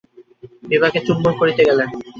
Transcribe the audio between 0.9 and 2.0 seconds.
চুম্বন করিতে গেলেন।